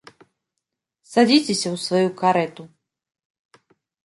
[1.11, 2.63] Садзіцеся ў сваю карэту!